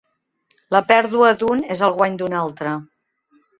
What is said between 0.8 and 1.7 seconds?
pèrdua d'un